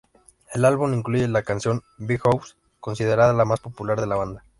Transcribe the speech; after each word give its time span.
El 0.51 0.65
álbum 0.65 0.95
incluye 0.95 1.27
la 1.27 1.43
canción 1.43 1.83
"Big 1.99 2.21
House", 2.21 2.57
considerada 2.79 3.33
la 3.33 3.45
más 3.45 3.59
popular 3.59 3.99
de 4.01 4.07
la 4.07 4.15
banda. 4.15 4.43